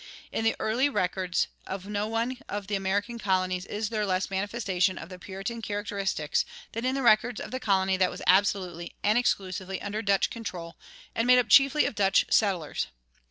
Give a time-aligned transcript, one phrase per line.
[0.31, 4.97] In the early records of no one of the American colonies is there less manifestation
[4.97, 9.15] of the Puritan characteristics than in the records of the colony that was absolutely and
[9.19, 10.75] exclusively under Dutch control
[11.13, 12.87] and made up chiefly of Dutch settlers.